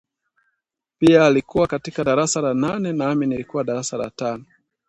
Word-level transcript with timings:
Pia 0.99 1.25
alikuwa 1.25 1.67
katika 1.67 2.03
darasa 2.03 2.41
la 2.41 2.53
nane 2.53 2.93
nami 2.93 3.27
nilikuwa 3.27 3.63
darasa 3.63 3.97
la 3.97 4.09
tano 4.09 4.45